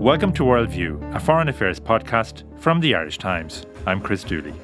[0.00, 3.66] Welcome to Worldview, a foreign affairs podcast from the Irish Times.
[3.86, 4.54] I'm Chris Dooley.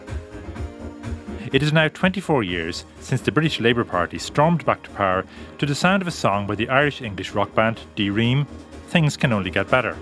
[1.52, 5.26] It is now 24 years since the British Labour Party stormed back to power
[5.58, 8.46] to the sound of a song by the Irish English rock band D Ream,
[8.88, 9.94] Things Can Only Get Better.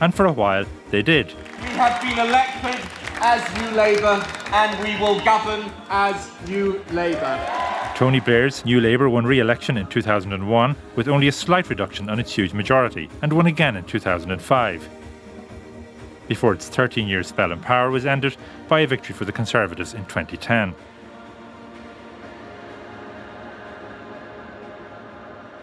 [0.00, 1.34] And for a while, they did.
[1.60, 2.80] We have been elected
[3.20, 7.57] as New Labour and we will govern as New Labour.
[7.98, 12.20] Tony Blair's New Labour won re election in 2001 with only a slight reduction on
[12.20, 14.88] its huge majority and won again in 2005
[16.28, 18.36] before its 13 year spell in power was ended
[18.68, 20.76] by a victory for the Conservatives in 2010.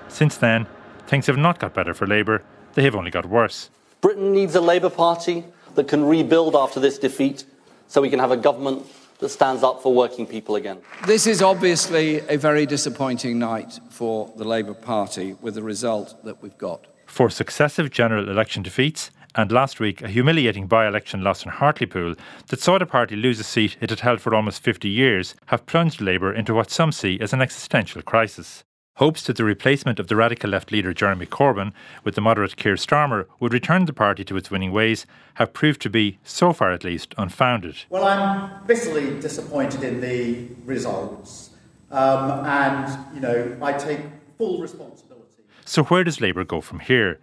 [0.09, 0.67] Since then,
[1.07, 2.43] things have not got better for Labour,
[2.73, 3.69] they have only got worse.
[4.01, 7.45] Britain needs a Labour Party that can rebuild after this defeat
[7.87, 8.85] so we can have a government
[9.25, 10.77] that stands up for working people again.
[11.07, 16.43] This is obviously a very disappointing night for the Labour Party with the result that
[16.43, 16.85] we've got.
[17.07, 22.13] Four successive general election defeats, and last week a humiliating by election loss in Hartlepool
[22.49, 25.65] that saw the party lose a seat it had held for almost 50 years have
[25.65, 28.63] plunged Labour into what some see as an existential crisis.
[28.99, 31.73] Hopes that the replacement of the radical left leader Jeremy Corbyn
[32.05, 35.81] with the moderate Keir Starmer would return the party to its winning ways have proved
[35.81, 37.75] to be, so far at least, unfounded.
[37.89, 41.49] Well, I'm bitterly disappointed in the results,
[41.91, 43.99] um, and you know I take
[44.37, 45.43] full responsibility.
[45.65, 47.19] So where does Labour go from here?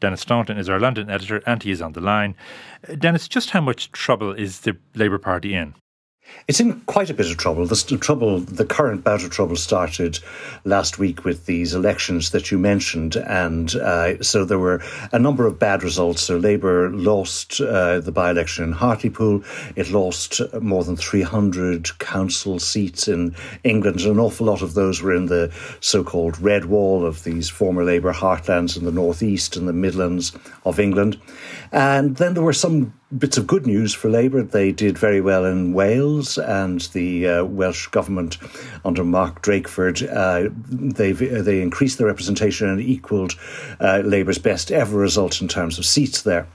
[0.00, 2.34] Denis Staunton is our London editor, and he is on the line.
[2.98, 5.74] Denis, just how much trouble is the Labour Party in?
[6.46, 7.66] It's in quite a bit of trouble.
[7.66, 10.18] The trouble, the current bout of trouble started
[10.64, 15.46] last week with these elections that you mentioned, and uh, so there were a number
[15.46, 16.22] of bad results.
[16.22, 19.42] So Labour lost uh, the by-election in Hartlepool.
[19.74, 24.00] It lost more than 300 council seats in England.
[24.00, 27.84] And an awful lot of those were in the so-called red wall of these former
[27.84, 30.32] Labour heartlands in the northeast and the Midlands
[30.64, 31.20] of England.
[31.72, 34.42] And then there were some bits of good news for Labour.
[34.42, 38.38] They did very well in Wales, and the uh, Welsh government
[38.84, 43.34] under Mark Drakeford uh, they they increased their representation and equalled
[43.80, 46.46] uh, Labour's best ever result in terms of seats there.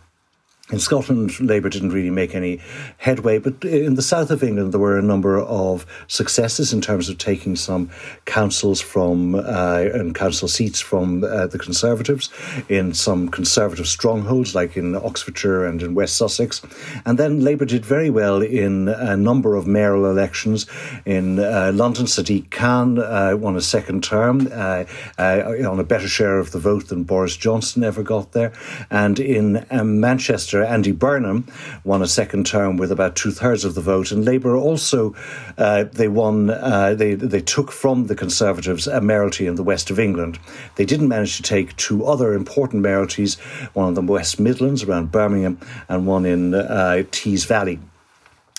[0.71, 2.59] In Scotland, Labour didn't really make any
[2.97, 7.09] headway, but in the south of England, there were a number of successes in terms
[7.09, 7.89] of taking some
[8.25, 12.29] councils from uh, and council seats from uh, the Conservatives
[12.69, 16.61] in some Conservative strongholds, like in Oxfordshire and in West Sussex.
[17.03, 20.67] And then Labour did very well in a number of mayoral elections.
[21.03, 24.83] In uh, London, Sadiq Khan uh, won a second term uh,
[25.17, 28.53] uh, on a better share of the vote than Boris Johnson ever got there.
[28.91, 31.47] And in um, Manchester, Andy Burnham,
[31.83, 35.15] won a second term with about two thirds of the vote, and Labour also
[35.57, 36.49] uh, they won.
[36.49, 40.39] Uh, they they took from the Conservatives a mayoralty in the west of England.
[40.75, 43.39] They didn't manage to take two other important mayoralties,
[43.73, 47.79] one in the West Midlands around Birmingham, and one in uh, Tees Valley.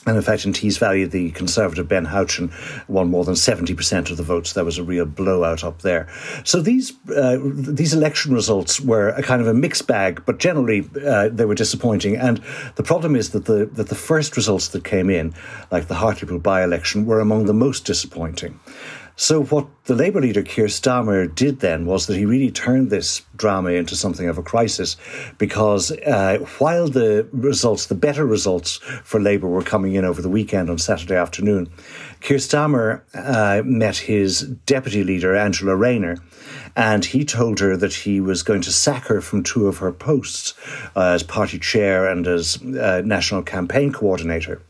[0.06, 2.50] And in fact, in Tees Valley, the Conservative Ben Houchen
[2.88, 4.54] won more than 70% of the votes.
[4.54, 6.08] There was a real blowout up there.
[6.42, 10.88] So these uh, these election results were a kind of a mixed bag, but generally
[11.04, 12.16] uh, they were disappointing.
[12.16, 12.40] And
[12.76, 15.34] the problem is that the, that the first results that came in,
[15.70, 18.58] like the Hartlepool by election, were among the most disappointing.
[19.20, 23.20] So, what the Labour leader Keir Starmer did then was that he really turned this
[23.36, 24.96] drama into something of a crisis
[25.36, 30.30] because uh, while the results, the better results for Labour were coming in over the
[30.30, 31.70] weekend on Saturday afternoon,
[32.22, 36.16] Keir Starmer uh, met his deputy leader, Angela Rayner,
[36.74, 39.92] and he told her that he was going to sack her from two of her
[39.92, 40.54] posts
[40.96, 44.62] uh, as party chair and as uh, national campaign coordinator.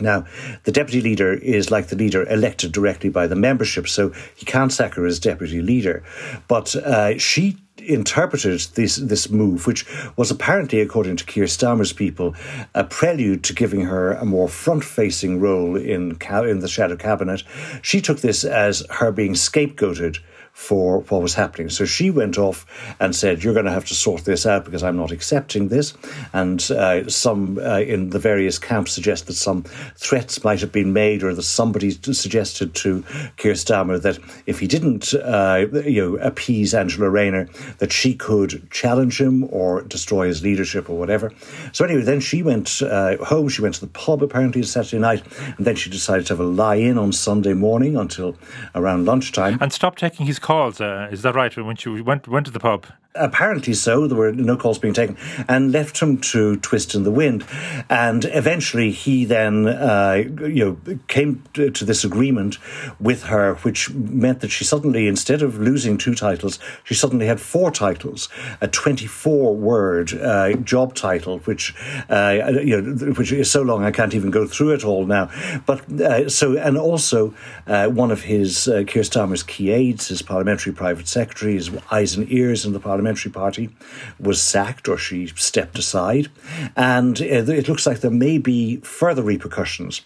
[0.00, 0.26] Now,
[0.64, 4.72] the deputy leader is like the leader elected directly by the membership, so he can't
[4.72, 6.02] sack her as deputy leader.
[6.48, 12.34] But uh, she interpreted this this move, which was apparently, according to Keir Starmer's people,
[12.74, 17.42] a prelude to giving her a more front-facing role in in the shadow cabinet.
[17.82, 20.18] She took this as her being scapegoated
[20.52, 21.70] for what was happening.
[21.70, 22.66] So she went off
[23.00, 25.94] and said, You're going to have to sort this out because I'm not accepting this.
[26.32, 29.62] And uh, some uh, in the various camps suggest that some
[29.96, 33.02] threats might have been made or that somebody suggested to
[33.36, 37.48] Keir Starmer that if he didn't uh, you know, appease Angela Rayner,
[37.78, 41.32] that she could challenge him or destroy his leadership or whatever.
[41.72, 43.48] So anyway, then she went uh, home.
[43.48, 45.22] She went to the pub apparently on Saturday night,
[45.56, 48.36] and then she decided to have a lie in on Sunday morning until
[48.74, 49.58] around lunchtime.
[49.60, 50.80] And stop taking his calls.
[50.80, 51.54] Uh, is that right?
[51.56, 54.06] When she went went to the pub apparently so.
[54.06, 55.16] There were no calls being taken,
[55.48, 57.44] and left him to twist in the wind.
[57.88, 62.58] And eventually, he then, uh, you know, came to, this agreement
[63.00, 67.40] with her, which meant that she suddenly, instead of losing two titles, she suddenly had
[67.40, 68.28] four titles,
[68.60, 71.74] a 24-word uh, job title, which
[72.10, 75.30] uh, you know, which is so long I can't even go through it all now.
[75.64, 77.34] But uh, so, and also
[77.66, 82.14] uh, one of his uh, Keir Starmer's key aides, his parliamentary private secretary, his eyes
[82.14, 83.70] and ears in the parliament parliamentary party
[84.18, 86.28] was sacked or she stepped aside.
[86.76, 90.02] And uh, it looks like there may be further repercussions.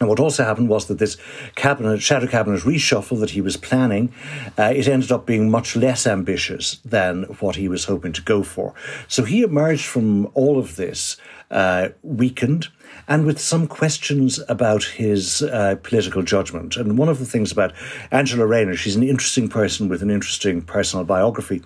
[0.00, 1.16] And what also happened was that this
[1.56, 4.12] cabinet, shadow cabinet reshuffle that he was planning,
[4.58, 8.42] uh, it ended up being much less ambitious than what he was hoping to go
[8.42, 8.74] for.
[9.08, 11.16] So he emerged from all of this
[11.50, 12.68] uh, weakened
[13.10, 16.76] and with some questions about his uh, political judgment.
[16.76, 17.72] And one of the things about
[18.12, 21.60] Angela Rayner, she's an interesting person with an interesting personal biography.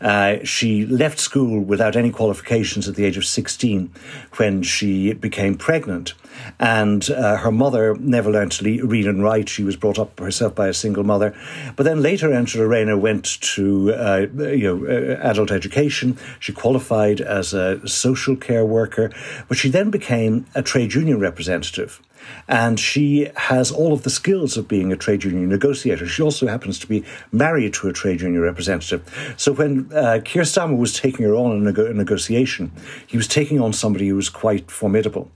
[0.00, 3.92] Uh, she left school without any qualifications at the age of 16
[4.38, 6.14] when she became pregnant.
[6.58, 9.48] And uh, her mother never learned to read and write.
[9.48, 11.34] She was brought up herself by a single mother.
[11.76, 16.18] But then later, Angela Rayner went to uh, you know uh, adult education.
[16.40, 19.12] She qualified as a social care worker,
[19.48, 22.00] but she then became a trade union representative.
[22.48, 26.06] And she has all of the skills of being a trade union negotiator.
[26.06, 29.34] She also happens to be married to a trade union representative.
[29.36, 32.72] So when uh, Keir Starmer was taking her on in a, a negotiation,
[33.06, 35.30] he was taking on somebody who was quite formidable.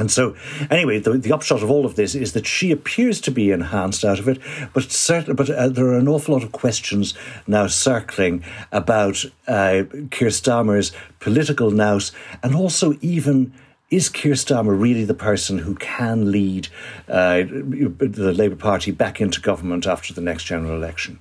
[0.00, 0.34] And so,
[0.70, 4.02] anyway, the, the upshot of all of this is that she appears to be enhanced
[4.02, 4.38] out of it,
[4.72, 7.12] but certain, but uh, there are an awful lot of questions
[7.46, 8.42] now circling
[8.72, 12.12] about uh, Keir Starmer's political nous,
[12.42, 13.52] and also even
[13.90, 16.68] is Keir Starmer really the person who can lead
[17.06, 21.18] uh, the Labour Party back into government after the next general election?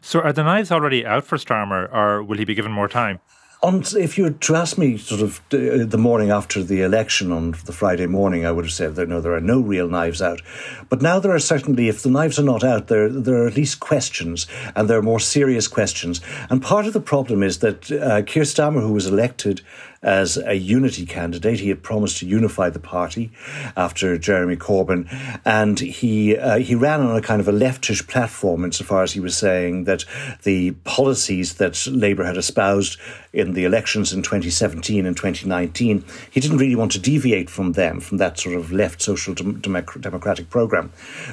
[0.00, 3.20] So, are the knives already out for Starmer, or will he be given more time?
[3.62, 7.52] On, if you were to ask me sort of the morning after the election on
[7.64, 10.42] the Friday morning, I would have said that no, there are no real knives out.
[10.90, 13.56] But now there are certainly, if the knives are not out, there there are at
[13.56, 16.20] least questions, and there are more serious questions.
[16.50, 19.62] And part of the problem is that uh, Keir Starmer, who was elected
[20.06, 21.58] as a unity candidate.
[21.58, 23.32] He had promised to unify the party
[23.76, 25.06] after Jeremy Corbyn,
[25.44, 29.20] and he uh, he ran on a kind of a leftish platform insofar as he
[29.20, 30.04] was saying that
[30.44, 32.98] the policies that Labour had espoused
[33.32, 38.00] in the elections in 2017 and 2019, he didn't really want to deviate from them,
[38.00, 40.90] from that sort of left social dem- democratic program,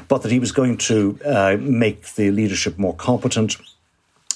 [0.08, 3.56] but that he was going to uh, make the leadership more competent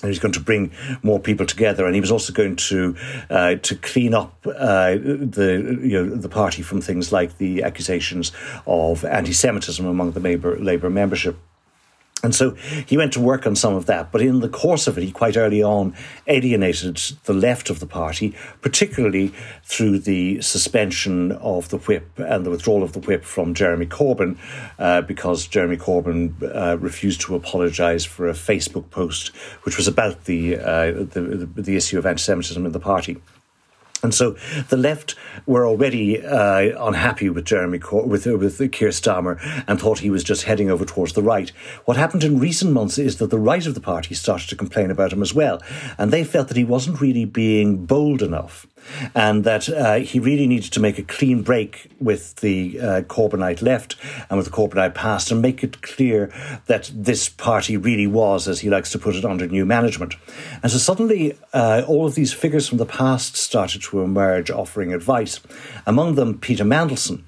[0.02, 0.72] and he's going to bring
[1.04, 2.96] more people together, and he was also going to
[3.30, 8.32] uh, to clean up uh, the you know the party from things like the accusations
[8.66, 11.38] of anti-Semitism among the Labour Labour membership.
[12.24, 12.56] And so
[12.88, 15.12] he went to work on some of that, but in the course of it, he
[15.12, 15.94] quite early on
[16.26, 19.34] alienated the left of the party, particularly
[19.64, 24.36] through the suspension of the whip and the withdrawal of the whip from Jeremy Corbyn,
[24.80, 29.30] uh, because Jeremy Corbyn uh, refused to apologise for a Facebook post
[29.62, 33.18] which was about the, uh, the, the issue of anti-Semitism in the party.
[34.04, 34.36] And so
[34.70, 35.16] the left
[35.46, 40.44] were already uh, unhappy with Jeremy with with Keir Starmer and thought he was just
[40.44, 41.50] heading over towards the right.
[41.86, 44.92] What happened in recent months is that the right of the party started to complain
[44.92, 45.62] about him as well,
[45.98, 48.68] and they felt that he wasn't really being bold enough
[49.16, 53.62] and that uh, he really needed to make a clean break with the uh, Corbynite
[53.62, 53.96] left
[54.30, 56.32] and with the Corbynite past and make it clear
[56.66, 60.16] that this party really was, as he likes to put it, under new management.
[60.64, 64.94] And so suddenly, uh, all of these figures from the past started to emerge offering
[64.94, 65.40] advice,
[65.86, 67.24] among them Peter Mandelson.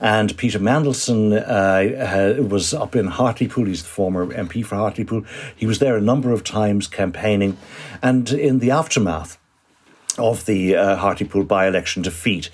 [0.00, 3.66] And Peter Mandelson uh, was up in Hartlepool.
[3.66, 5.24] He's the former MP for Hartlepool.
[5.56, 7.56] He was there a number of times campaigning.
[8.02, 9.38] And in the aftermath,
[10.18, 12.50] of the uh, Hartlepool by election defeat.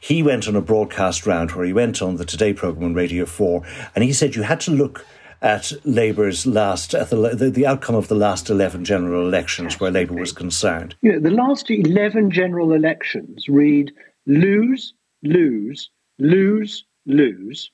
[0.00, 3.24] He went on a broadcast round where he went on the Today programme on Radio
[3.24, 3.62] 4,
[3.94, 5.06] and he said you had to look
[5.40, 9.90] at Labour's last, at the, the, the, outcome of the last 11 general elections where
[9.90, 10.94] Labour was concerned.
[11.02, 13.92] Yeah, the last 11 general elections read
[14.26, 17.70] lose, lose, lose, lose,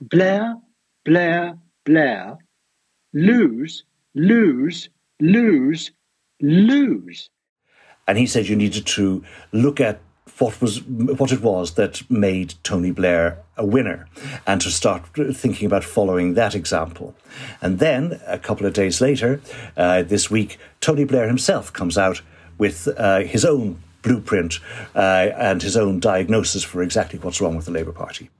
[0.00, 0.56] Blair,
[1.04, 2.38] Blair, Blair,
[3.12, 4.88] lose, lose,
[5.20, 5.90] lose,
[6.40, 7.28] lose.
[8.06, 10.00] And he said you needed to look at
[10.38, 14.08] what was what it was that made Tony Blair a winner,
[14.46, 17.14] and to start thinking about following that example.
[17.60, 19.40] And then a couple of days later,
[19.76, 22.20] uh, this week, Tony Blair himself comes out
[22.58, 24.60] with uh, his own blueprint
[24.94, 28.30] uh, and his own diagnosis for exactly what's wrong with the Labour Party.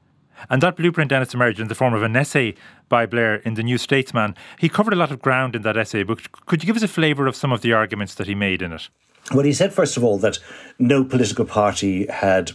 [0.50, 2.54] And that blueprint, then, it's emerged in the form of an essay
[2.88, 4.34] by Blair in the New Statesman.
[4.58, 6.88] He covered a lot of ground in that essay, but could you give us a
[6.88, 8.88] flavour of some of the arguments that he made in it?
[9.32, 10.38] Well, he said, first of all, that
[10.78, 12.52] no political party had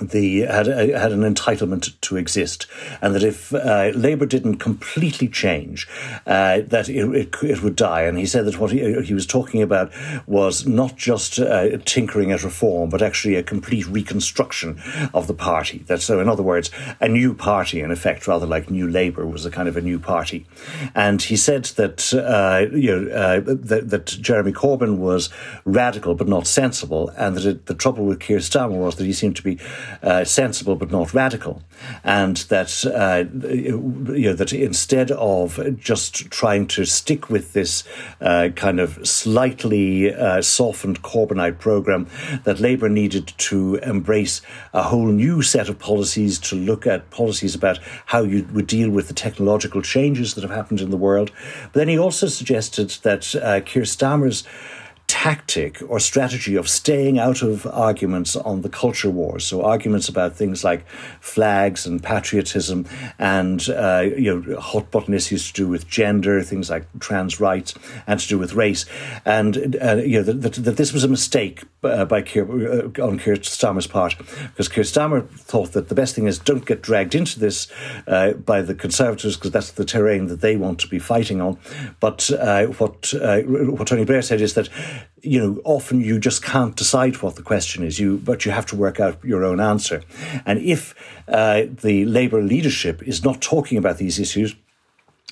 [0.00, 2.66] the had had an entitlement to exist,
[3.02, 5.88] and that if uh, Labour didn't completely change,
[6.26, 8.02] uh, that it, it, it, would die.
[8.02, 9.92] And he said that what he, he was talking about
[10.26, 14.80] was not just uh, tinkering at reform, but actually a complete reconstruction
[15.12, 15.78] of the party.
[15.86, 19.44] That so, in other words, a new party, in effect, rather like New Labour was
[19.44, 20.46] a kind of a new party.
[20.94, 25.28] And he said that uh, you know uh, that, that, Jeremy Corbyn was
[25.64, 29.12] radical but not sensible, and that it, the trouble with Keir Starmer was that he
[29.12, 29.58] seemed to be
[30.02, 31.62] uh, sensible but not radical,
[32.04, 37.84] and that uh, you know that instead of just trying to stick with this
[38.20, 42.06] uh, kind of slightly uh, softened Corbynite program,
[42.44, 44.40] that Labour needed to embrace
[44.72, 48.90] a whole new set of policies to look at policies about how you would deal
[48.90, 51.30] with the technological changes that have happened in the world.
[51.64, 54.44] But then he also suggested that uh, Keir Starmer's
[55.08, 59.44] tactic or strategy of staying out of arguments on the culture wars.
[59.44, 60.88] So arguments about things like
[61.20, 62.86] flags and patriotism
[63.18, 67.74] and uh, you know hot button issues to do with gender, things like trans rights,
[68.06, 68.84] and to do with race.
[69.24, 73.02] And uh, you know that, that, that, this was a mistake uh, by Keir, uh,
[73.02, 76.82] on Keir Starmer's part because Keir Starmer thought that the best thing is don't get
[76.82, 77.66] dragged into this
[78.06, 81.58] uh, by the Conservatives because that's the terrain that they want to be fighting on.
[81.98, 84.68] But uh, what what Tony Blair said is that
[85.22, 88.66] you know, often you just can't decide what the question is, you, but you have
[88.66, 90.02] to work out your own answer.
[90.46, 90.94] And if
[91.26, 94.54] uh, the Labour leadership is not talking about these issues,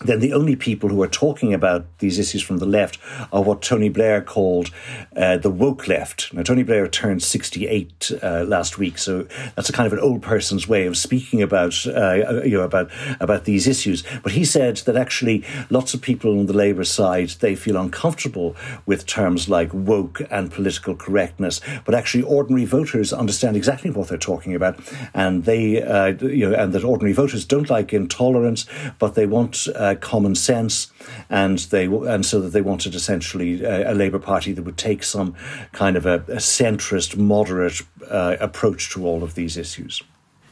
[0.04, 2.98] then the only people who are talking about these issues from the left
[3.32, 4.70] are what Tony Blair called
[5.16, 6.34] uh, the woke left.
[6.34, 10.20] Now, Tony Blair turned 68 uh, last week, so that's a kind of an old
[10.20, 14.04] person's way of speaking about, uh, you know, about, about these issues.
[14.22, 18.54] But he said that actually lots of people on the Labour side, they feel uncomfortable
[18.84, 24.18] with terms like woke and political correctness, but actually ordinary voters understand exactly what they're
[24.18, 24.78] talking about.
[25.14, 28.66] And they, uh, you know, and that ordinary voters don't like intolerance,
[28.98, 30.92] but they want uh, common sense,
[31.30, 35.02] and they and so that they wanted essentially a, a Labour Party that would take
[35.02, 35.34] some
[35.72, 40.02] kind of a, a centrist, moderate uh, approach to all of these issues.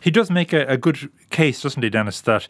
[0.00, 2.20] He does make a, a good case, doesn't he, Denis?
[2.20, 2.48] That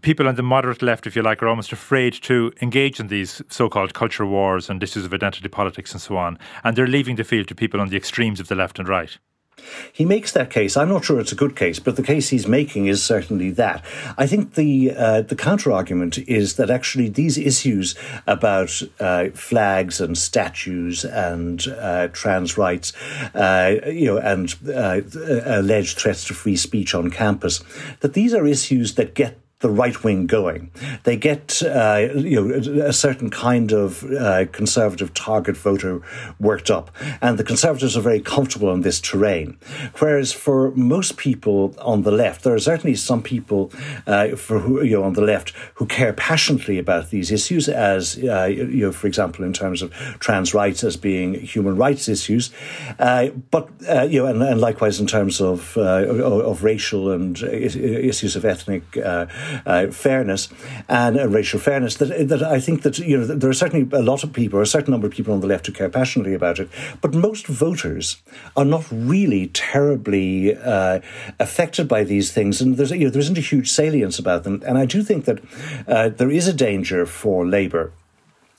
[0.00, 3.42] people on the moderate left, if you like, are almost afraid to engage in these
[3.48, 6.38] so called culture wars and issues of identity politics and so on.
[6.62, 9.18] And they're leaving the field to people on the extremes of the left and right.
[9.92, 10.76] He makes that case.
[10.76, 13.84] I'm not sure it's a good case, but the case he's making is certainly that.
[14.18, 17.94] I think the uh, the counter argument is that actually these issues
[18.26, 22.92] about uh, flags and statues and uh, trans rights,
[23.34, 25.00] uh, you know, and uh,
[25.44, 27.62] alleged threats to free speech on campus,
[28.00, 30.70] that these are issues that get the right wing going.
[31.04, 36.02] They get uh, you know a certain kind of uh, conservative target voter
[36.38, 36.90] worked up,
[37.22, 39.56] and the conservatives are very comfortable on this terrain.
[40.00, 43.72] Whereas for most people on the left, there are certainly some people
[44.06, 48.18] uh, for who, you know on the left who care passionately about these issues, as
[48.18, 49.90] uh, you know, for example, in terms of
[50.20, 52.50] trans rights as being human rights issues,
[52.98, 58.36] uh, but uh, you know, and, and, likewise in terms of of racial and issues
[58.36, 59.24] of ethnic uh,
[59.90, 60.48] fairness
[60.88, 64.02] and uh, racial fairness that, that I think that you know there are certainly a
[64.02, 66.58] lot of people, a certain number of people on the left who care passionately about
[66.58, 66.68] it,
[67.00, 68.22] but most voters
[68.56, 71.00] are not really terribly uh,
[71.38, 74.62] affected by these things, and there's you know there isn't a huge salience about them,
[74.66, 75.40] and I do think that
[75.86, 77.92] uh, there is a danger for Labour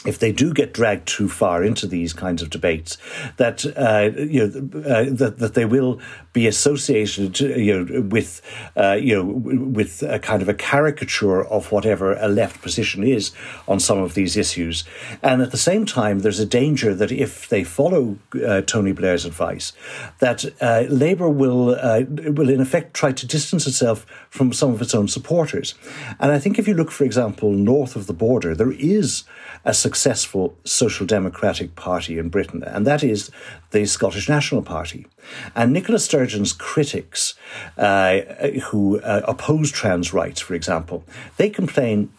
[0.05, 2.97] if they do get dragged too far into these kinds of debates,
[3.37, 5.99] that uh, you know uh, that, that they will
[6.33, 8.41] be associated, you know, with
[8.75, 13.31] uh, you know with a kind of a caricature of whatever a left position is
[13.67, 14.83] on some of these issues,
[15.23, 19.25] and at the same time, there's a danger that if they follow uh, Tony Blair's
[19.25, 19.73] advice,
[20.19, 24.81] that uh, Labour will uh, will in effect try to distance itself from some of
[24.81, 25.73] its own supporters,
[26.19, 29.23] and I think if you look, for example, north of the border, there is
[29.63, 33.31] a successful social democratic party in Britain, and that is
[33.71, 35.07] the Scottish National Party.
[35.55, 37.33] And Nicola Sturgeon's critics,
[37.77, 38.19] uh,
[38.65, 41.05] who uh, oppose trans rights, for example,
[41.37, 42.09] they complain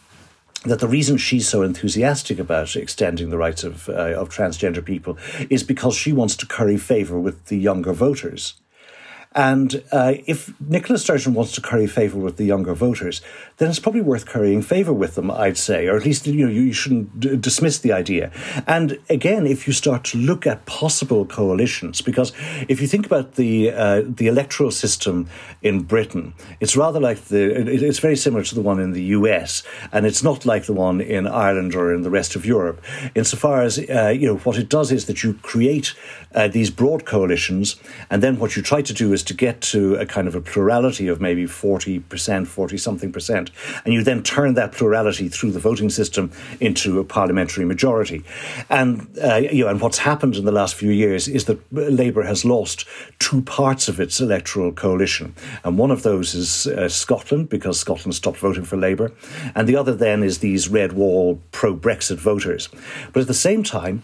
[0.63, 5.15] that the reason she's so enthusiastic about extending the rights of, uh, of transgender people
[5.51, 8.55] is because she wants to curry favour with the younger voters.
[9.37, 13.21] And uh, if Nicola Sturgeon wants to curry favour with the younger voters,
[13.57, 16.51] then it's probably worth currying favour with them, I'd say, or at least you know
[16.51, 18.31] you shouldn't d- dismiss the idea.
[18.67, 22.33] And again, if you start to look at possible coalitions, because
[22.69, 25.27] if you think about the uh, the electoral system
[25.63, 29.63] in Britain, it's rather like the it's very similar to the one in the U.S.
[29.91, 32.83] and it's not like the one in Ireland or in the rest of Europe,
[33.15, 35.95] insofar as uh, you know what it does is that you create
[36.35, 37.75] uh, these broad coalitions,
[38.11, 40.41] and then what you try to do is to get to a kind of a
[40.41, 43.46] plurality of maybe forty percent, forty something percent,
[43.85, 48.23] and you then turn that plurality through the voting system into a parliamentary majority.
[48.69, 52.23] And uh, you know, and what's happened in the last few years is that Labour
[52.23, 52.85] has lost
[53.19, 58.15] two parts of its electoral coalition, and one of those is uh, Scotland because Scotland
[58.15, 59.11] stopped voting for Labour,
[59.55, 62.69] and the other then is these red wall pro Brexit voters.
[63.13, 64.03] But at the same time,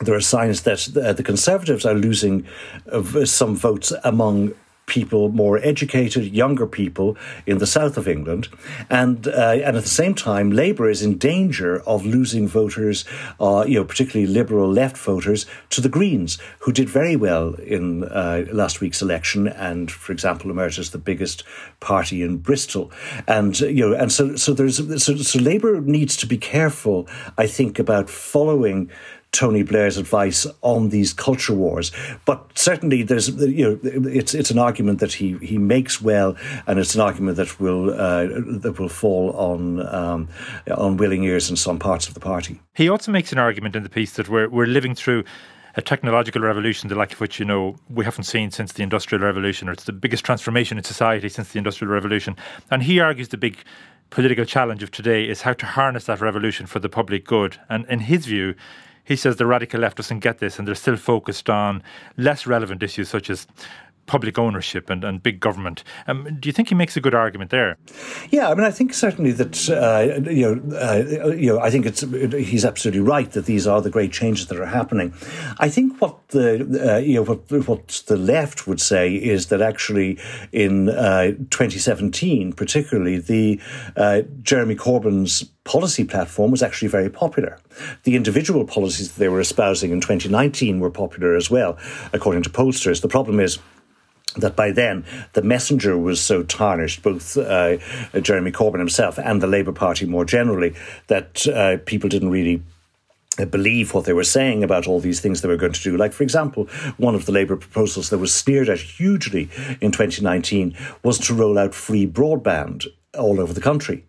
[0.00, 2.46] there are signs that uh, the Conservatives are losing
[2.90, 4.54] uh, some votes among
[4.90, 7.16] people more educated, younger people
[7.46, 8.48] in the south of England,
[8.90, 13.04] and uh, and at the same time, Labour is in danger of losing voters,
[13.38, 18.04] uh, you know, particularly liberal left voters, to the Greens, who did very well in
[18.04, 21.44] uh, last week's election, and for example, emerged as the biggest
[21.78, 22.90] party in Bristol,
[23.28, 27.46] and you know, and so so there's so, so Labour needs to be careful, I
[27.46, 28.90] think, about following
[29.32, 31.92] Tony Blair's advice on these culture wars.
[32.24, 36.78] But certainly, there's you know it's it's an argument that he he makes well, and
[36.78, 40.28] it's an argument that will uh, that will fall on um,
[40.76, 42.60] on willing ears in some parts of the party.
[42.74, 45.24] He also makes an argument in the piece that we're we're living through
[45.76, 49.22] a technological revolution, the like of which you know we haven't seen since the Industrial
[49.22, 52.36] Revolution, or it's the biggest transformation in society since the Industrial Revolution.
[52.70, 53.58] And he argues the big
[54.10, 57.58] political challenge of today is how to harness that revolution for the public good.
[57.68, 58.54] And in his view,
[59.10, 61.82] he says the radical left doesn't get this and they're still focused on
[62.16, 63.44] less relevant issues such as
[64.10, 65.84] public ownership and, and big government.
[66.08, 67.78] Um, do you think he makes a good argument there?
[68.30, 71.86] Yeah, I mean, I think certainly that uh, you know, uh, you know, I think
[71.86, 75.14] it's he's absolutely right that these are the great changes that are happening.
[75.58, 79.62] I think what the uh, you know what what the left would say is that
[79.62, 80.18] actually
[80.50, 83.60] in uh, 2017, particularly the
[83.96, 87.60] uh, Jeremy Corbyn's policy platform was actually very popular.
[88.02, 91.78] The individual policies that they were espousing in 2019 were popular as well,
[92.12, 93.02] according to pollsters.
[93.02, 93.60] The problem is
[94.36, 97.78] that by then the messenger was so tarnished, both uh,
[98.20, 100.74] Jeremy Corbyn himself and the Labour Party more generally,
[101.08, 102.62] that uh, people didn't really
[103.38, 105.96] uh, believe what they were saying about all these things they were going to do.
[105.96, 106.64] Like, for example,
[106.96, 109.48] one of the Labour proposals that was sneered at hugely
[109.80, 112.86] in 2019 was to roll out free broadband
[113.18, 114.04] all over the country.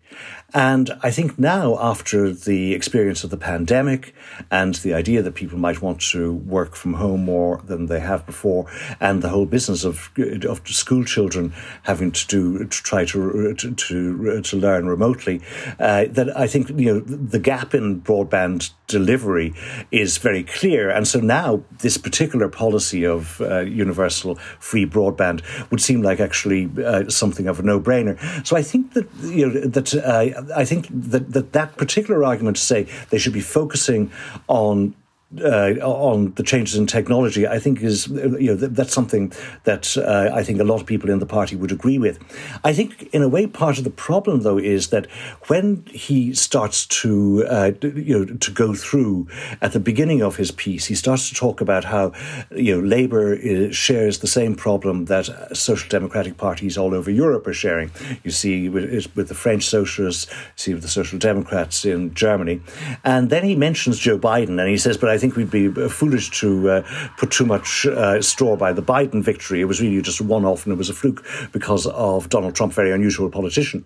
[0.54, 4.14] And I think now, after the experience of the pandemic
[4.50, 8.26] and the idea that people might want to work from home more than they have
[8.26, 10.10] before, and the whole business of
[10.46, 11.52] of school children
[11.84, 15.40] having to do to try to to to, learn remotely,
[15.80, 19.54] uh, that I think you know the gap in broadband delivery
[19.90, 20.90] is very clear.
[20.90, 26.70] And so now this particular policy of uh, universal free broadband would seem like actually
[26.84, 28.18] uh, something of a no-brainer.
[28.46, 32.56] So I think that you know that uh, I think that, that that particular argument
[32.56, 34.10] to say they should be focusing
[34.48, 34.94] on
[35.40, 39.32] uh, on the changes in technology, I think is you know that's something
[39.64, 42.18] that uh, I think a lot of people in the party would agree with.
[42.64, 45.06] I think in a way part of the problem though is that
[45.46, 49.28] when he starts to uh, you know to go through
[49.60, 52.12] at the beginning of his piece, he starts to talk about how
[52.54, 57.46] you know Labour is, shares the same problem that social democratic parties all over Europe
[57.46, 57.90] are sharing.
[58.22, 62.60] You see with, with the French socialists, you see with the social democrats in Germany,
[63.04, 65.88] and then he mentions Joe Biden and he says, but I think we'd be uh,
[65.88, 66.82] foolish to uh,
[67.16, 69.60] put too much uh, store by the Biden victory.
[69.60, 72.56] It was really just a one off and it was a fluke because of Donald
[72.56, 73.84] Trump, very unusual politician.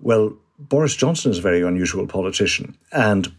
[0.00, 2.76] Well, Boris Johnson is a very unusual politician.
[2.92, 3.30] And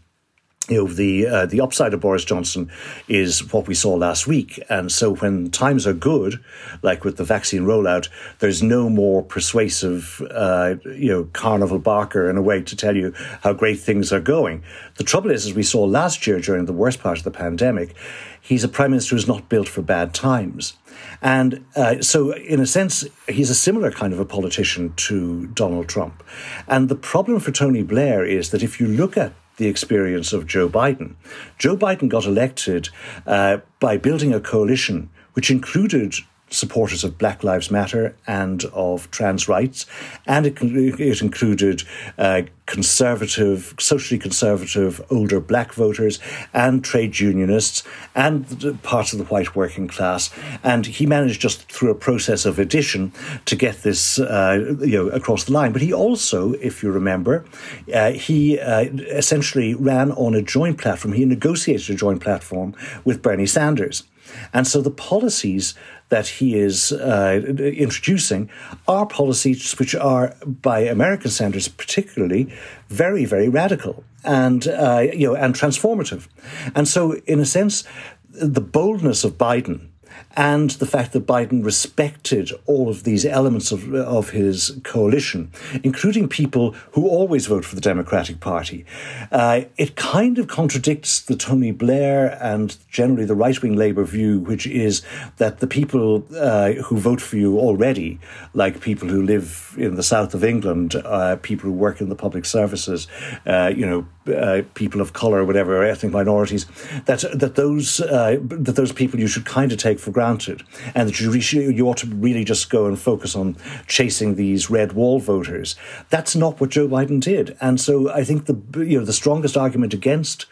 [0.72, 2.70] you know the uh, the upside of Boris Johnson
[3.06, 6.42] is what we saw last week, and so when times are good,
[6.82, 8.08] like with the vaccine rollout,
[8.38, 13.12] there's no more persuasive, uh, you know, carnival barker in a way to tell you
[13.42, 14.62] how great things are going.
[14.96, 17.94] The trouble is, as we saw last year during the worst part of the pandemic,
[18.40, 20.74] he's a prime minister who's not built for bad times.
[21.20, 25.88] And uh, so, in a sense, he's a similar kind of a politician to Donald
[25.88, 26.22] Trump.
[26.66, 30.46] And the problem for Tony Blair is that if you look at the experience of
[30.46, 31.14] Joe Biden.
[31.58, 32.88] Joe Biden got elected
[33.26, 36.14] uh, by building a coalition which included
[36.52, 39.86] supporters of Black Lives Matter and of trans rights,
[40.26, 41.82] and it, it included
[42.18, 46.20] uh, conservative, socially conservative older black voters
[46.54, 47.82] and trade unionists
[48.14, 50.30] and parts of the white working class.
[50.62, 53.12] And he managed just through a process of addition
[53.46, 55.72] to get this uh, you know across the line.
[55.72, 57.44] But he also, if you remember,
[57.92, 61.14] uh, he uh, essentially ran on a joint platform.
[61.14, 64.04] He negotiated a joint platform with Bernie Sanders.
[64.52, 65.74] And so the policies
[66.12, 68.50] that he is uh, introducing
[68.86, 72.52] are policies which are, by American standards particularly,
[72.88, 76.28] very, very radical and uh, you know and transformative.
[76.74, 77.84] And so, in a sense,
[78.28, 79.88] the boldness of Biden
[80.36, 85.50] and the fact that Biden respected all of these elements of, of his coalition,
[85.82, 88.84] including people who always vote for the Democratic Party,
[89.30, 94.38] uh, it kind of contradicts the Tony Blair and generally the right wing Labour view,
[94.40, 95.02] which is
[95.36, 98.18] that the people uh, who vote for you already,
[98.54, 102.16] like people who live in the south of England, uh, people who work in the
[102.16, 103.06] public services,
[103.46, 106.66] uh, you know, uh, people of color, whatever ethnic minorities,
[107.06, 110.62] that that those uh, that those people you should kind of take for granted,
[110.94, 113.56] and that you you ought to really just go and focus on
[113.86, 115.76] chasing these red wall voters.
[116.10, 119.56] That's not what Joe Biden did, and so I think the you know the strongest
[119.56, 120.46] argument against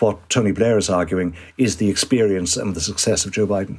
[0.00, 3.78] what Tony Blair is arguing is the experience and the success of Joe Biden.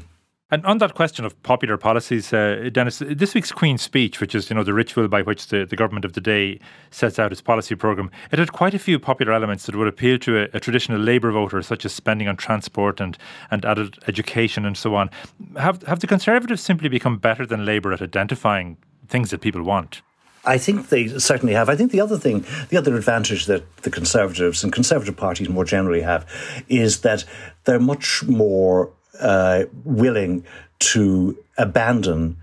[0.52, 4.48] And on that question of popular policies, uh, Denis, this week's Queen's speech, which is
[4.48, 6.60] you know the ritual by which the, the government of the day
[6.92, 10.20] sets out its policy programme, it had quite a few popular elements that would appeal
[10.20, 13.18] to a, a traditional Labour voter, such as spending on transport and,
[13.50, 15.10] and adult education and so on.
[15.58, 18.78] Have have the Conservatives simply become better than Labour at identifying
[19.08, 20.04] things that people want?
[20.46, 21.70] I think they certainly have.
[21.70, 25.66] I think the other thing, the other advantage that the Conservatives and Conservative parties more
[25.66, 26.24] generally have
[26.70, 27.26] is that
[27.64, 30.46] they're much more uh, willing
[30.80, 32.38] to abandon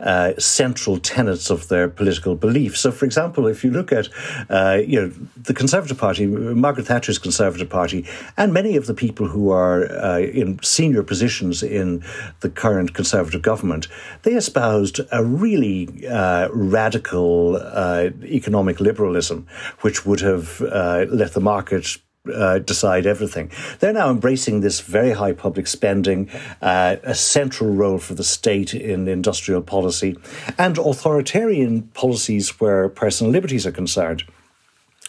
[0.00, 2.80] uh, central tenets of their political beliefs.
[2.80, 4.08] So, for example, if you look at
[4.48, 9.26] uh, you know the Conservative Party, Margaret Thatcher's Conservative Party, and many of the people
[9.26, 12.04] who are uh, in senior positions in
[12.40, 13.88] the current Conservative government,
[14.22, 19.48] they espoused a really uh, radical uh, economic liberalism,
[19.80, 21.98] which would have let the market
[22.34, 23.50] uh, decide everything.
[23.80, 26.30] They're now embracing this very high public spending,
[26.62, 30.16] uh, a central role for the state in industrial policy,
[30.58, 34.24] and authoritarian policies where personal liberties are concerned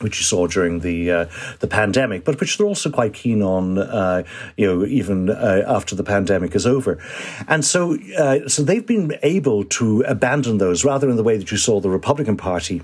[0.01, 1.25] which you saw during the uh,
[1.59, 4.23] the pandemic, but which they're also quite keen on, uh,
[4.57, 6.97] you know, even uh, after the pandemic is over,
[7.47, 11.51] and so uh, so they've been able to abandon those rather in the way that
[11.51, 12.81] you saw the Republican Party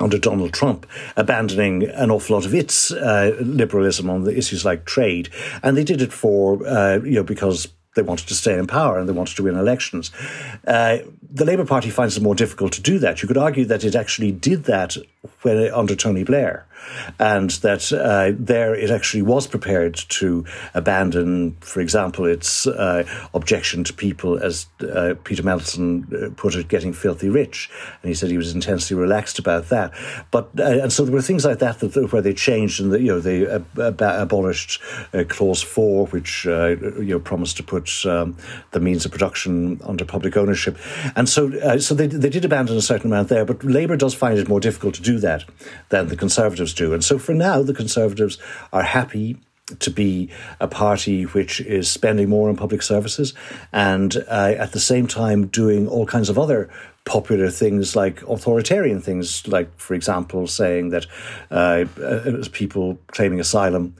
[0.00, 4.84] under Donald Trump, abandoning an awful lot of its uh, liberalism on the issues like
[4.84, 5.28] trade,
[5.62, 8.98] and they did it for uh, you know because they wanted to stay in power
[8.98, 10.10] and they wanted to win elections.
[10.66, 10.98] Uh,
[11.30, 13.22] the Labour Party finds it more difficult to do that.
[13.22, 14.96] You could argue that it actually did that
[15.42, 16.66] when, under Tony Blair,
[17.18, 20.44] and that uh, there it actually was prepared to
[20.74, 26.68] abandon, for example, its uh, objection to people, as uh, Peter Mandelson uh, put it,
[26.68, 27.70] getting filthy rich,
[28.02, 29.92] and he said he was intensely relaxed about that.
[30.30, 33.00] But uh, and so there were things like that, that where they changed and the,
[33.00, 34.80] you know they ab- abolished
[35.12, 38.36] uh, clause four, which you know promised to put um,
[38.72, 40.76] the means of production under public ownership,
[41.16, 43.44] and so so they they did abandon a certain amount there.
[43.44, 45.44] But Labour does find it more difficult to do that
[45.88, 46.92] than the Conservatives do.
[46.92, 48.38] And so for now, the Conservatives
[48.72, 49.38] are happy
[49.78, 50.28] to be
[50.60, 53.32] a party which is spending more on public services
[53.72, 56.68] and uh, at the same time doing all kinds of other
[57.04, 61.06] popular things like authoritarian things, like, for example, saying that
[61.50, 63.94] uh, uh, people claiming asylum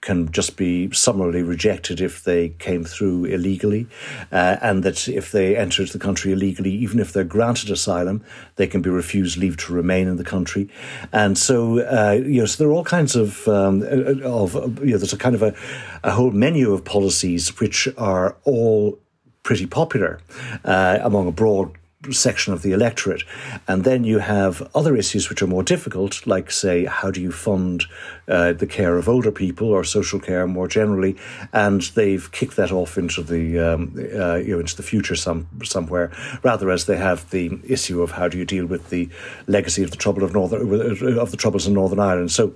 [0.00, 3.86] can just be summarily rejected if they came through illegally,
[4.32, 8.22] uh, and that if they entered the country illegally, even if they're granted asylum,
[8.56, 10.68] they can be refused leave to remain in the country.
[11.12, 14.92] And so, uh, you know, so there are all kinds of, um, uh, of you
[14.92, 15.54] know, there's a kind of a,
[16.02, 18.98] a whole menu of policies which are all
[19.42, 20.20] pretty popular
[20.64, 21.72] uh, among a broad
[22.12, 23.24] section of the electorate.
[23.66, 27.32] And then you have other issues which are more difficult, like, say, how do you
[27.32, 27.84] fund
[28.28, 31.16] uh, the care of older people or social care more generally?
[31.52, 35.48] And they've kicked that off into the um, uh, you know into the future some
[35.64, 39.08] somewhere, rather as they have the issue of how do you deal with the
[39.46, 42.30] legacy of the trouble of northern of the troubles in Northern Ireland.
[42.30, 42.54] So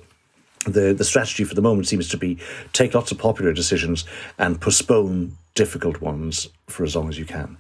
[0.67, 2.39] the, the strategy for the moment seems to be
[2.73, 4.05] take lots of popular decisions
[4.39, 7.57] and postpone difficult ones for as long as you can.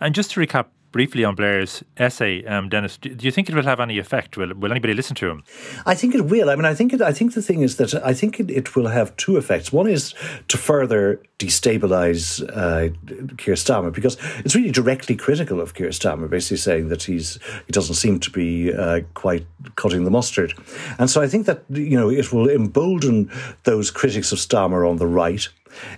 [0.00, 2.96] And just to recap briefly on Blair's essay, um, Denis.
[2.98, 4.36] Do, do, you think it will have any effect?
[4.36, 5.42] Will, will anybody listen to him?
[5.84, 6.48] I think it will.
[6.48, 8.76] I mean, I think it, I think the thing is that I think it, it
[8.76, 9.72] will have two effects.
[9.72, 10.14] One is
[10.46, 12.94] to further destabilise uh,
[13.38, 17.72] Keir Starmer because it's really directly critical of Keir Starmer, basically saying that he's he
[17.72, 19.44] doesn't seem to be uh, quite
[19.74, 20.54] cutting the mustard,
[21.00, 23.32] and so I think that you know it will embolden
[23.64, 25.48] those critics of Starmer on the right.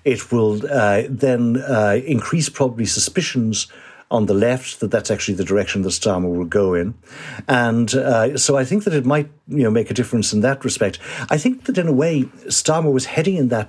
[0.05, 3.67] It will uh, then uh, increase probably suspicions
[4.09, 6.95] on the left that that's actually the direction that Starmer will go in,
[7.49, 10.65] and uh, so I think that it might you know make a difference in that
[10.65, 10.99] respect.
[11.29, 13.69] I think that in a way Starmer was heading in that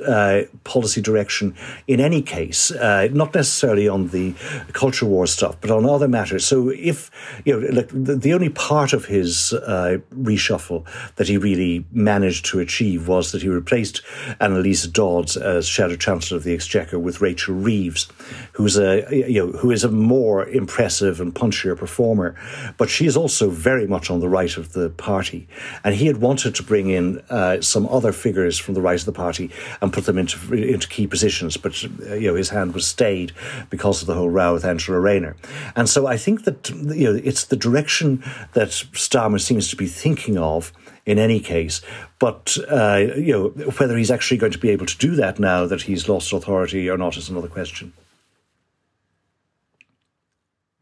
[0.00, 1.54] uh, policy direction
[1.86, 4.34] in any case, uh, not necessarily on the
[4.72, 6.44] culture war stuff, but on other matters.
[6.44, 7.10] So if,
[7.44, 12.46] you know, like the, the only part of his uh, reshuffle that he really managed
[12.46, 14.02] to achieve was that he replaced
[14.40, 18.08] Anneliese Dodds as Shadow Chancellor of the Exchequer with Rachel Reeves,
[18.52, 22.34] who's a, you know, who is a more impressive and punchier performer,
[22.76, 25.48] but she is also very much on the right of the party.
[25.84, 29.06] And he had wanted to bring in uh, some other figures from the right of
[29.06, 31.56] the party and and put them into into key positions.
[31.56, 33.32] But uh, you know, his hand was stayed
[33.70, 35.34] because of the whole row with Angela Rayner.
[35.74, 38.22] And so I think that you know it's the direction
[38.52, 40.72] that Starmer seems to be thinking of
[41.06, 41.80] in any case.
[42.18, 43.48] But uh, you know,
[43.78, 46.90] whether he's actually going to be able to do that now that he's lost authority
[46.90, 47.92] or not is another question.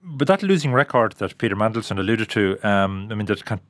[0.02, 3.60] But that losing record that Peter Mandelson alluded to, um, I mean, that can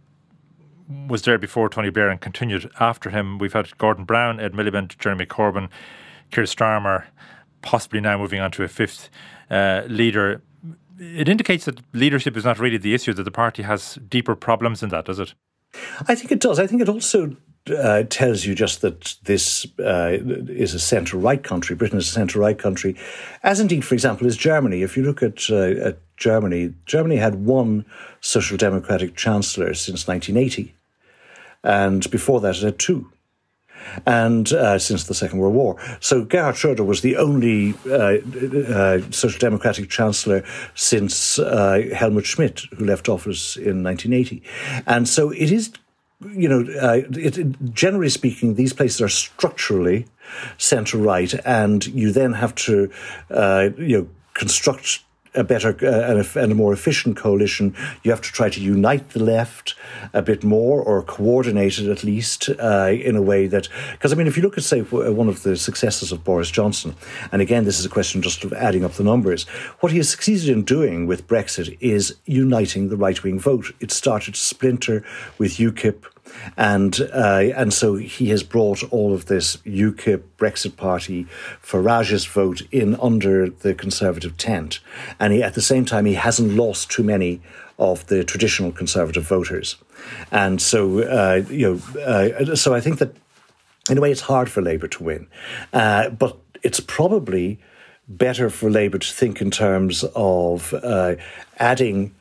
[1.09, 3.39] was there before Tony Blair and continued after him.
[3.39, 5.69] We've had Gordon Brown, Ed Miliband, Jeremy Corbyn,
[6.31, 7.05] Keir Starmer,
[7.63, 9.11] possibly now moving on to a fifth
[9.51, 10.43] uh, leader.
[10.99, 14.81] It indicates that leadership is not really the issue, that the party has deeper problems
[14.81, 15.35] than that, does it?
[16.09, 16.59] I think it does.
[16.59, 17.37] I think it also
[17.71, 20.19] uh, tells you just that this uh,
[20.49, 21.77] is a centre right country.
[21.77, 22.97] Britain is a centre right country,
[23.43, 24.83] as indeed, for example, is Germany.
[24.83, 27.85] If you look at, uh, at Germany, Germany had one
[28.21, 30.75] social democratic chancellor since 1980
[31.63, 33.11] and before that it had two.
[34.05, 35.77] And uh, since the Second World War.
[36.01, 38.17] So Gerhard Schroeder was the only uh,
[38.75, 40.43] uh, Social Democratic Chancellor
[40.75, 44.43] since uh, Helmut Schmidt, who left office in 1980.
[44.87, 45.73] And so it is
[46.33, 50.07] you know, uh, it, it, generally speaking, these places are structurally
[50.57, 52.91] centre right, and you then have to,
[53.31, 55.05] uh, you know, construct
[55.37, 59.23] a better uh, and, a, more efficient coalition, you have to try to unite the
[59.23, 59.75] left
[60.13, 63.69] a bit more or coordinate it at least uh, in a way that.
[63.93, 66.95] Because, I mean, if you look at, say, one of the successes of Boris Johnson,
[67.33, 69.45] and again, this is a question just of adding up the numbers,
[69.81, 73.73] what he has succeeded in doing with Brexit is uniting the right wing vote.
[73.81, 75.05] It started to splinter
[75.39, 76.05] with UKIP
[76.57, 81.27] and uh, and so he has brought all of this UKIP Brexit Party
[81.61, 84.81] Farage's vote in under the Conservative tent,
[85.19, 87.41] and he, at the same time he hasn't lost too many
[87.79, 89.77] of the traditional Conservative voters,
[90.31, 93.15] and so uh, you know uh, so I think that
[93.91, 95.27] in a way it's hard for Labour to win,
[95.73, 97.59] uh, but it's probably
[98.09, 101.17] better for Labour to think in terms of uh,
[101.59, 102.15] adding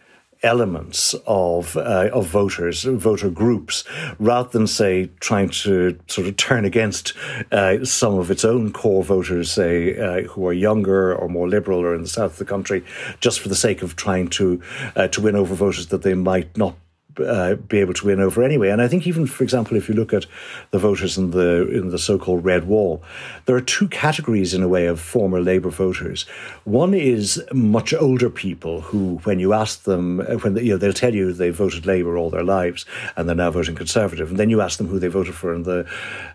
[0.45, 3.83] elements of uh, of voters, voter groups,
[4.19, 7.13] rather than say trying to sort of turn against
[7.51, 11.79] uh, some of its own core voters, say uh, who are younger or more liberal
[11.79, 12.83] or in the south of the country,
[13.19, 14.61] just for the sake of trying to
[14.95, 16.75] uh, to win over voters that they might not
[17.19, 18.69] uh, be able to win over anyway.
[18.69, 20.25] And I think even, for example, if you look at
[20.71, 23.03] the voters in the in the so-called red wall,
[23.45, 26.23] there are two categories in a way of former Labour voters.
[26.63, 30.77] One is much older people who, when you ask them, uh, when they, you know
[30.77, 34.39] they'll tell you they voted Labour all their lives and they're now voting Conservative, and
[34.39, 35.85] then you ask them who they voted for in the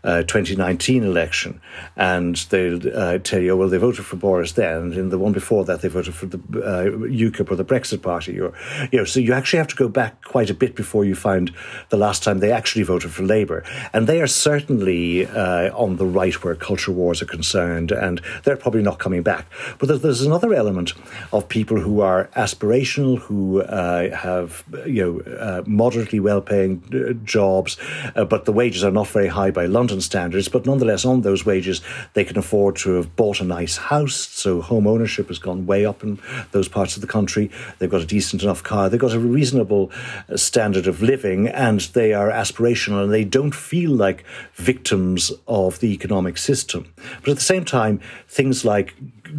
[0.04, 1.60] uh, 2019 election,
[1.96, 5.18] and they'll uh, tell you, oh, well, they voted for Boris then, and in the
[5.18, 8.52] one before that they voted for the uh, UKIP or the Brexit Party, or
[8.92, 11.14] you know, so you actually have to go back quite a bit bit before you
[11.14, 11.52] find
[11.88, 13.64] the last time they actually voted for Labour.
[13.92, 18.56] And they are certainly uh, on the right where culture wars are concerned, and they're
[18.56, 19.46] probably not coming back.
[19.78, 20.92] But there's, another element
[21.32, 27.78] of people who are aspirational, who uh, have you know uh, moderately well-paying uh, jobs,
[28.14, 30.48] uh, but the wages are not very high by London standards.
[30.48, 31.80] But nonetheless, on those wages,
[32.12, 34.14] they can afford to have bought a nice house.
[34.14, 36.18] So home ownership has gone way up in
[36.52, 37.50] those parts of the country.
[37.78, 38.88] They've got a decent enough car.
[38.88, 39.90] They've got a reasonable
[40.28, 45.80] uh, standard of living and they are aspirational and they don't feel like victims of
[45.80, 46.86] the economic system.
[47.22, 48.94] But at the same time, things like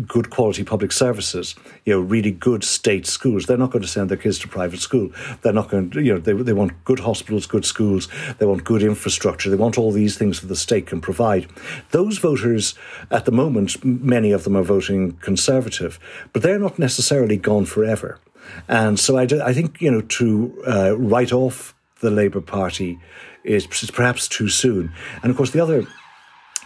[0.07, 1.53] good quality public services,
[1.85, 3.45] you know, really good state schools.
[3.45, 5.11] They're not going to send their kids to private school.
[5.43, 8.07] They're not going to, you know, they, they want good hospitals, good schools.
[8.39, 9.51] They want good infrastructure.
[9.51, 11.45] They want all these things that the state can provide.
[11.91, 12.73] Those voters,
[13.11, 15.99] at the moment, many of them are voting Conservative,
[16.33, 18.17] but they're not necessarily gone forever.
[18.67, 22.99] And so I, I think, you know, to uh, write off the Labour Party
[23.43, 24.91] is perhaps too soon.
[25.23, 25.87] And of course, the other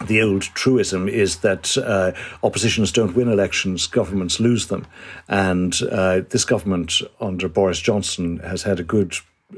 [0.04, 4.86] the old truism is that uh, oppositions don't win elections, governments lose them.
[5.28, 9.14] And uh, this government under Boris Johnson has had a good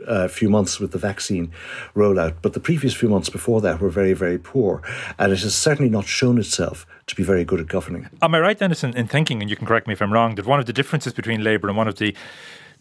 [0.06, 1.50] uh, few months with the vaccine
[1.94, 4.82] rollout, but the previous few months before that were very, very poor.
[5.18, 8.08] And it has certainly not shown itself to be very good at governing.
[8.20, 10.34] Am I right, Denis, in, in thinking, and you can correct me if I'm wrong,
[10.34, 12.14] that one of the differences between Labour and one of the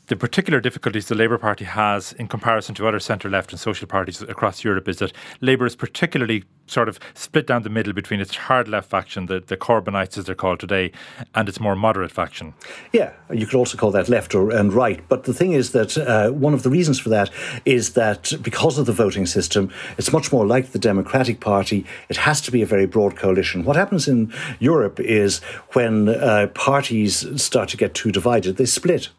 [0.08, 3.88] the particular difficulties the Labour Party has in comparison to other centre left and social
[3.88, 8.20] parties across Europe is that Labour is particularly sort of split down the middle between
[8.20, 10.92] its hard left faction, the, the Corbynites as they're called today,
[11.36, 12.54] and its more moderate faction.
[12.92, 15.02] Yeah, you could also call that left or and right.
[15.10, 17.30] But the thing is that uh, one of the reasons for that
[17.66, 21.86] is that because of the voting system, it's much more like the Democratic Party.
[22.10, 23.64] It has to be a very broad coalition.
[23.64, 25.40] What happens in Europe is
[25.74, 29.10] when uh, parties start to get too divided, they split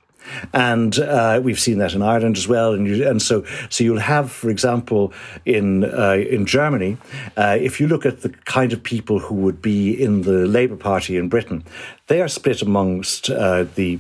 [0.53, 2.75] and uh, we've seen that in Ireland as well.
[2.75, 5.13] And, you, and so, so you'll have, for example,
[5.45, 6.97] in uh, in Germany,
[7.37, 10.77] uh, if you look at the kind of people who would be in the Labour
[10.77, 11.65] Party in Britain,
[12.07, 13.99] they are split amongst uh, the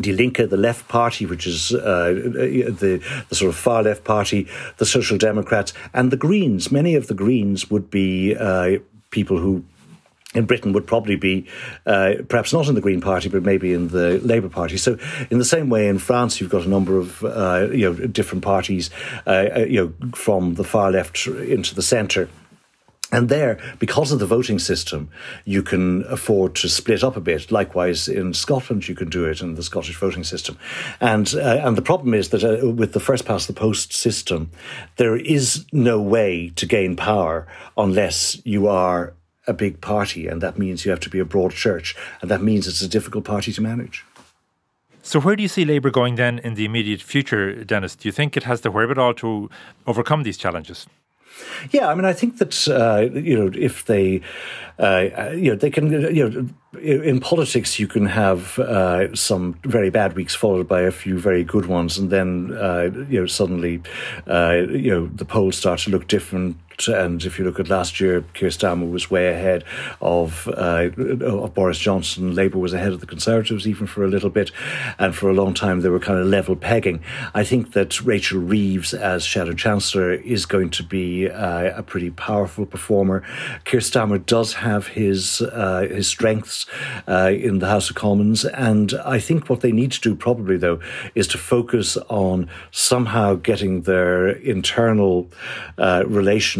[0.00, 4.48] Die Linke, the left party, which is uh, the, the sort of far left party,
[4.78, 6.72] the Social Democrats, and the Greens.
[6.72, 8.78] Many of the Greens would be uh,
[9.10, 9.62] people who
[10.34, 11.46] in Britain would probably be
[11.86, 14.76] uh, perhaps not in the Green Party, but maybe in the Labour Party.
[14.76, 14.98] So,
[15.30, 18.44] in the same way, in France, you've got a number of uh, you know different
[18.44, 18.90] parties,
[19.26, 22.28] uh, uh you know, from the far left into the centre.
[23.12, 25.08] And there, because of the voting system,
[25.44, 27.52] you can afford to split up a bit.
[27.52, 30.58] Likewise, in Scotland, you can do it in the Scottish voting system.
[31.00, 34.50] And uh, and the problem is that uh, with the first past the post system,
[34.96, 39.14] there is no way to gain power unless you are
[39.46, 42.42] a big party, and that means you have to be a broad church, and that
[42.42, 44.04] means it's a difficult party to manage.
[45.02, 47.94] So, where do you see Labour going then in the immediate future, Denis?
[47.94, 49.50] Do you think it has the wherewithal to
[49.86, 50.86] overcome these challenges?
[51.70, 54.20] Yeah, I mean, I think that uh, you know if they,
[54.78, 59.90] uh, you know, they can, you know, in politics you can have uh, some very
[59.90, 63.82] bad weeks followed by a few very good ones, and then uh, you know suddenly,
[64.26, 66.56] uh, you know, the polls start to look different
[66.88, 69.64] and if you look at last year, Keir Starmer was way ahead
[70.00, 70.90] of, uh,
[71.24, 72.34] of Boris Johnson.
[72.34, 74.50] Labour was ahead of the Conservatives even for a little bit,
[74.98, 77.02] and for a long time they were kind of level pegging.
[77.34, 82.10] I think that Rachel Reeves as Shadow Chancellor is going to be uh, a pretty
[82.10, 83.22] powerful performer.
[83.64, 86.66] Keir Starmer does have his uh, his strengths
[87.08, 90.56] uh, in the House of Commons, and I think what they need to do probably
[90.56, 90.80] though
[91.14, 95.28] is to focus on somehow getting their internal
[95.78, 96.04] uh,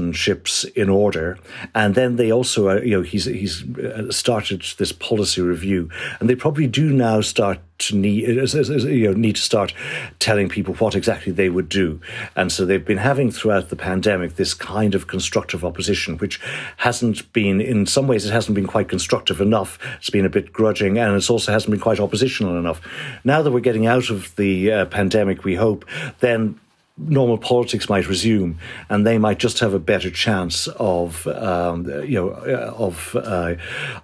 [0.08, 1.38] relations relationships in order.
[1.74, 5.90] And then they also, uh, you know, he's he's uh, started this policy review,
[6.20, 9.74] and they probably do now start to need you know need to start
[10.20, 12.00] telling people what exactly they would do.
[12.36, 16.40] And so they've been having throughout the pandemic this kind of constructive opposition, which
[16.76, 19.78] hasn't been in some ways it hasn't been quite constructive enough.
[19.98, 22.80] It's been a bit grudging, and it also hasn't been quite oppositional enough.
[23.24, 25.84] Now that we're getting out of the uh, pandemic, we hope
[26.20, 26.60] then
[26.96, 32.14] normal politics might resume, and they might just have a better chance of, um, you
[32.14, 33.54] know, uh, of uh,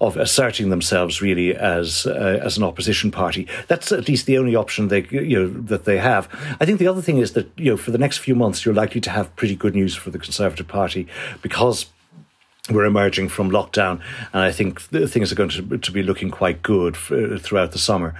[0.00, 3.46] of asserting themselves really as uh, as an opposition party.
[3.68, 6.28] That's at least the only option they you know that they have.
[6.60, 8.74] I think the other thing is that you know for the next few months you're
[8.74, 11.06] likely to have pretty good news for the Conservative Party
[11.42, 11.86] because
[12.70, 14.00] we're emerging from lockdown,
[14.32, 17.78] and I think things are going to, to be looking quite good for, throughout the
[17.78, 18.14] summer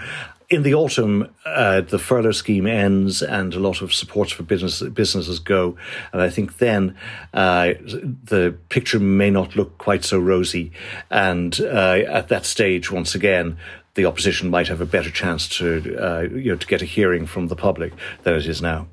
[0.50, 4.82] in the autumn, uh, the furlough scheme ends and a lot of supports for business,
[4.82, 5.76] businesses go.
[6.12, 6.96] And I think then
[7.32, 10.72] uh, the picture may not look quite so rosy.
[11.08, 13.56] And uh, at that stage, once again,
[13.94, 17.26] the opposition might have a better chance to, uh, you know, to get a hearing
[17.26, 17.92] from the public
[18.24, 18.88] than it is now.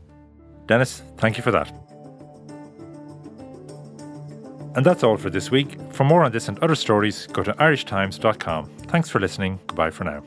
[0.68, 1.74] Denis, thank you for that.
[4.76, 5.76] And that's all for this week.
[5.92, 8.66] For more on this and other stories, go to irishtimes.com.
[8.90, 9.60] Thanks for listening.
[9.66, 10.24] Goodbye for now.